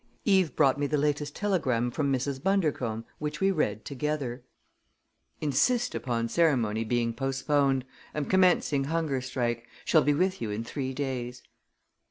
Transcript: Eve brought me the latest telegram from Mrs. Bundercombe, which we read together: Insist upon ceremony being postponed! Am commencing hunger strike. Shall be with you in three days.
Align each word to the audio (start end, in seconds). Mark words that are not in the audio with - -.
Eve 0.25 0.55
brought 0.55 0.79
me 0.79 0.87
the 0.87 0.97
latest 0.97 1.35
telegram 1.35 1.91
from 1.91 2.11
Mrs. 2.11 2.41
Bundercombe, 2.41 3.05
which 3.19 3.39
we 3.39 3.51
read 3.51 3.85
together: 3.85 4.43
Insist 5.41 5.93
upon 5.93 6.27
ceremony 6.27 6.83
being 6.83 7.13
postponed! 7.13 7.85
Am 8.15 8.25
commencing 8.25 8.85
hunger 8.85 9.21
strike. 9.21 9.67
Shall 9.85 10.01
be 10.01 10.15
with 10.15 10.41
you 10.41 10.49
in 10.49 10.63
three 10.63 10.91
days. 10.95 11.43